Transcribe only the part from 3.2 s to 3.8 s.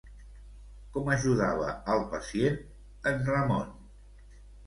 Ramon?